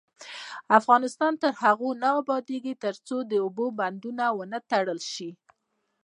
افغانستان 0.79 1.33
تر 1.41 1.51
هغو 1.63 1.89
نه 2.01 2.09
ابادیږي، 2.21 2.73
ترڅو 2.83 3.17
د 3.31 3.33
اوبو 3.45 3.65
بندونه 3.79 4.23
ونه 4.37 4.59
تړل 4.71 4.99
شي. 5.13 5.29